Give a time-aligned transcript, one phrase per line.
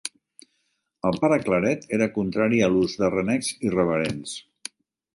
[1.09, 4.37] El Pare Claret era contrari a l'ús de renecs irreverents.